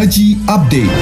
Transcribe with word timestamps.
Haji 0.00 0.32
Update. 0.48 0.96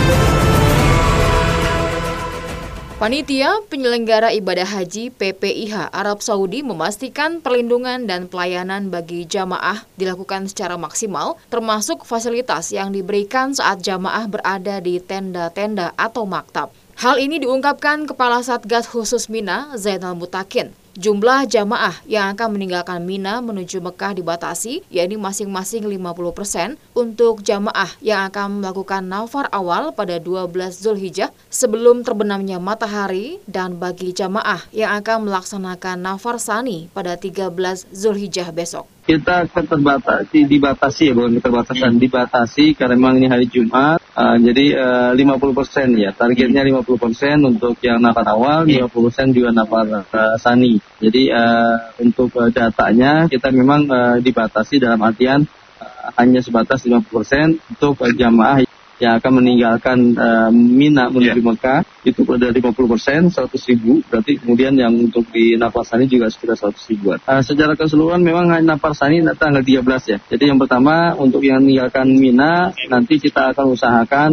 Panitia 2.99 3.63
penyelenggara 3.71 4.35
ibadah 4.35 4.67
haji 4.67 5.15
PPIH 5.15 5.95
Arab 5.95 6.19
Saudi 6.19 6.67
memastikan 6.67 7.39
perlindungan 7.39 8.11
dan 8.11 8.27
pelayanan 8.27 8.91
bagi 8.91 9.23
jamaah 9.23 9.87
dilakukan 9.95 10.51
secara 10.51 10.75
maksimal, 10.75 11.39
termasuk 11.47 12.03
fasilitas 12.03 12.75
yang 12.75 12.91
diberikan 12.91 13.55
saat 13.55 13.87
jamaah 13.87 14.27
berada 14.27 14.83
di 14.83 14.99
tenda-tenda 14.99 15.95
atau 15.95 16.27
maktab. 16.27 16.75
Hal 16.99 17.23
ini 17.23 17.39
diungkapkan 17.39 18.11
Kepala 18.11 18.43
Satgas 18.43 18.91
Khusus 18.91 19.31
Mina, 19.31 19.71
Zainal 19.79 20.19
Mutakin. 20.19 20.75
Jumlah 20.99 21.47
jamaah 21.47 21.95
yang 22.11 22.35
akan 22.35 22.59
meninggalkan 22.59 23.07
Mina 23.07 23.39
menuju 23.39 23.79
Mekah 23.79 24.19
dibatasi, 24.19 24.83
yakni 24.91 25.15
masing-masing 25.15 25.87
50 25.87 25.95
persen 26.35 26.75
untuk 26.99 27.47
jamaah 27.47 27.87
yang 28.03 28.27
akan 28.27 28.59
melakukan 28.59 29.07
nafar 29.07 29.47
awal 29.55 29.95
pada 29.95 30.19
12 30.19 30.51
Zulhijjah 30.75 31.31
sebelum 31.47 32.03
terbenamnya 32.03 32.59
matahari 32.59 33.39
dan 33.47 33.79
bagi 33.79 34.11
jamaah 34.11 34.67
yang 34.75 34.91
akan 34.99 35.31
melaksanakan 35.31 36.03
nafar 36.03 36.43
sani 36.43 36.91
pada 36.91 37.15
13 37.15 37.55
Zulhijjah 37.95 38.51
besok 38.51 38.98
kita 39.09 39.49
terbatasi 39.49 40.45
dibatasi 40.45 41.03
ya 41.09 41.15
bukan 41.17 41.41
keterbatasan. 41.41 41.97
Dibatasi 41.97 42.77
karena 42.77 42.93
memang 43.01 43.17
ini 43.17 43.27
hari 43.33 43.49
Jumat. 43.49 44.05
Uh, 44.13 44.37
jadi 44.37 44.77
uh, 44.77 45.13
50 45.17 45.57
persen 45.57 45.89
ya 45.97 46.13
targetnya 46.13 46.61
50 46.61 46.85
persen 47.01 47.39
untuk 47.41 47.79
yang 47.81 48.03
nafar 48.03 48.27
awal 48.29 48.69
50 48.69 48.93
persen 48.93 49.33
juga 49.33 49.49
nafar 49.57 50.05
uh, 50.05 50.37
sani. 50.37 50.77
Jadi 51.01 51.33
uh, 51.33 51.97
untuk 52.05 52.37
uh, 52.37 52.53
datanya 52.53 53.33
kita 53.33 53.49
memang 53.49 53.89
uh, 53.89 54.21
dibatasi 54.21 54.77
dalam 54.77 55.01
artian 55.01 55.49
uh, 55.81 56.13
hanya 56.21 56.45
sebatas 56.45 56.85
50 56.85 57.09
persen 57.09 57.47
untuk 57.73 57.97
uh, 58.05 58.13
jamaah 58.13 58.68
yang 58.99 59.19
akan 59.23 59.33
meninggalkan 59.43 59.99
uh, 60.19 60.51
Mina 60.51 61.07
menuju 61.11 61.39
yeah. 61.39 61.47
Mekah 61.47 61.81
itu 62.03 62.21
pada 62.27 62.51
50 62.51 62.75
persen 62.75 63.21
100 63.31 63.71
ribu 63.71 64.03
berarti 64.11 64.43
kemudian 64.43 64.75
yang 64.75 64.91
untuk 64.95 65.27
di 65.31 65.55
Napasani 65.55 66.11
juga 66.11 66.27
sekitar 66.31 66.59
100 66.59 66.91
ribuan. 66.91 67.19
Uh, 67.23 67.43
secara 67.43 67.79
keseluruhan 67.79 68.21
memang 68.23 68.51
Napasani 68.67 69.23
tanggal 69.39 69.63
13 69.63 70.13
ya. 70.13 70.19
Jadi 70.19 70.45
yang 70.51 70.59
pertama 70.59 71.15
untuk 71.15 71.43
yang 71.47 71.63
meninggalkan 71.63 72.11
Mina 72.11 72.75
nanti 72.91 73.23
kita 73.23 73.55
akan 73.55 73.79
usahakan 73.79 74.31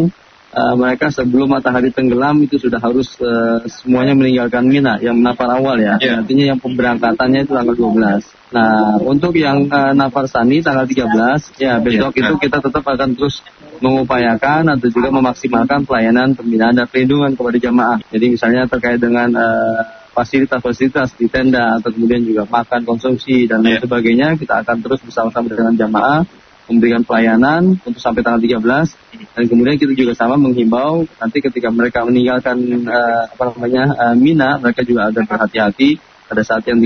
uh, 0.55 0.75
mereka 0.79 1.11
sebelum 1.11 1.51
matahari 1.51 1.91
tenggelam 1.91 2.39
itu 2.41 2.55
sudah 2.55 2.79
harus 2.79 3.19
uh, 3.19 3.59
semuanya 3.67 4.15
meninggalkan 4.15 4.63
Mina 4.63 4.97
yang 5.03 5.19
nafar 5.19 5.51
awal 5.51 5.75
ya. 5.77 5.99
Yeah. 5.99 6.23
Artinya 6.23 6.55
yang 6.55 6.59
pemberangkatannya 6.63 7.45
itu 7.45 7.51
tanggal 7.51 7.75
12. 7.75 8.55
Nah, 8.55 9.01
untuk 9.03 9.35
yang 9.35 9.67
uh, 9.67 9.91
nafar 9.91 10.31
sani 10.31 10.63
tanggal 10.63 10.87
13 10.87 11.59
ya 11.59 11.83
besok 11.83 12.15
yeah. 12.15 12.23
itu 12.23 12.33
kita 12.39 12.57
tetap 12.63 12.83
akan 12.87 13.19
terus 13.19 13.43
mengupayakan 13.79 14.75
atau 14.75 14.87
juga 14.91 15.09
memaksimalkan 15.11 15.83
pelayanan 15.83 16.35
pembinaan 16.35 16.75
dan 16.75 16.85
perlindungan 16.87 17.33
kepada 17.35 17.57
jamaah. 17.59 17.99
Jadi 18.11 18.25
misalnya 18.35 18.67
terkait 18.69 18.99
dengan 18.99 19.29
uh, 19.35 19.79
fasilitas-fasilitas 20.15 21.19
di 21.19 21.27
tenda 21.27 21.75
atau 21.79 21.91
kemudian 21.91 22.23
juga 22.23 22.47
makan 22.47 22.87
konsumsi 22.87 23.51
dan 23.51 23.59
lain 23.59 23.77
yeah. 23.77 23.83
sebagainya 23.83 24.27
kita 24.39 24.63
akan 24.63 24.79
terus 24.79 25.03
bersama-sama 25.03 25.51
dengan 25.51 25.75
jamaah 25.75 26.23
memberikan 26.65 27.05
pelayanan 27.05 27.77
untuk 27.83 28.01
sampai 28.01 28.25
tanggal 28.25 28.41
13 28.41 29.37
dan 29.37 29.43
kemudian 29.45 29.77
kita 29.77 29.93
juga 29.93 30.17
sama 30.17 30.33
menghimbau 30.39 31.05
nanti 31.21 31.37
ketika 31.43 31.69
mereka 31.69 32.01
meninggalkan 32.07 32.57
uh, 32.89 33.29
apa 33.29 33.43
namanya 33.53 33.83
uh, 33.93 34.15
Mina 34.17 34.57
mereka 34.57 34.81
juga 34.81 35.11
agar 35.11 35.29
berhati-hati 35.29 35.99
pada 36.25 36.41
saat 36.41 36.65
yang 36.65 36.81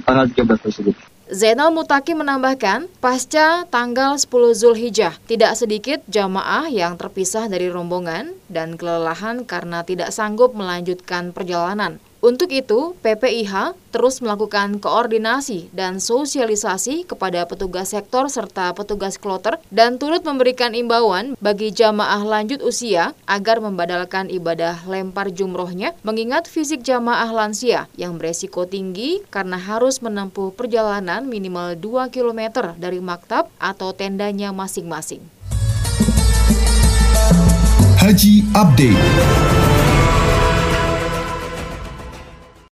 tanggal 0.00 0.24
13 0.24 0.64
tersebut. 0.64 1.09
Zainal 1.30 1.70
Mutaki 1.70 2.10
menambahkan, 2.18 2.90
pasca 2.98 3.62
tanggal 3.70 4.18
10 4.18 4.26
Zulhijjah, 4.50 5.14
tidak 5.30 5.54
sedikit 5.54 6.02
jamaah 6.10 6.66
yang 6.66 6.98
terpisah 6.98 7.46
dari 7.46 7.70
rombongan 7.70 8.34
dan 8.50 8.74
kelelahan 8.74 9.46
karena 9.46 9.86
tidak 9.86 10.10
sanggup 10.10 10.58
melanjutkan 10.58 11.30
perjalanan. 11.30 12.02
Untuk 12.20 12.52
itu, 12.52 12.92
PPIH 13.00 13.72
terus 13.88 14.20
melakukan 14.20 14.76
koordinasi 14.76 15.72
dan 15.72 16.04
sosialisasi 16.04 17.08
kepada 17.08 17.48
petugas 17.48 17.96
sektor 17.96 18.28
serta 18.28 18.76
petugas 18.76 19.16
kloter 19.16 19.56
dan 19.72 19.96
turut 19.96 20.20
memberikan 20.20 20.76
imbauan 20.76 21.32
bagi 21.40 21.72
jamaah 21.72 22.20
lanjut 22.20 22.60
usia 22.60 23.16
agar 23.24 23.64
membadalkan 23.64 24.28
ibadah 24.28 24.84
lempar 24.84 25.32
jumrohnya 25.32 25.96
mengingat 26.04 26.44
fisik 26.44 26.84
jamaah 26.84 27.32
lansia 27.32 27.88
yang 27.96 28.20
beresiko 28.20 28.68
tinggi 28.68 29.24
karena 29.32 29.56
harus 29.56 30.04
menempuh 30.04 30.52
perjalanan 30.52 31.24
minimal 31.24 31.72
2 31.72 32.12
km 32.12 32.76
dari 32.76 33.00
maktab 33.00 33.48
atau 33.56 33.96
tendanya 33.96 34.52
masing-masing. 34.52 35.24
Haji 37.96 38.44
Update 38.52 39.59